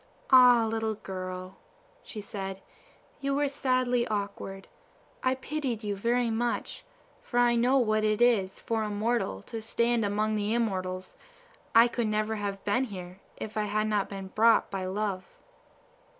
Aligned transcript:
"Ah, 0.31 0.65
little 0.67 0.95
girl," 0.95 1.57
she 2.01 2.21
said, 2.21 2.59
"you 3.19 3.35
were 3.35 3.47
sadly 3.47 4.07
awkward. 4.07 4.67
I 5.21 5.35
pitied 5.35 5.83
you 5.83 5.95
very 5.95 6.31
much, 6.31 6.83
for 7.21 7.37
I 7.37 7.53
know 7.53 7.77
what 7.77 8.03
it 8.03 8.19
is 8.19 8.59
for 8.59 8.81
a 8.81 8.89
mortal 8.89 9.43
to 9.43 9.61
stand 9.61 10.03
among 10.03 10.33
the 10.33 10.55
immortals; 10.55 11.15
I 11.75 11.87
never 11.99 12.33
could 12.37 12.41
have 12.41 12.65
been 12.65 12.85
here 12.85 13.19
if 13.37 13.55
I 13.57 13.65
had 13.65 13.85
not 13.85 14.09
been 14.09 14.29
brought 14.29 14.71
by 14.71 14.85
Love." 14.87 15.37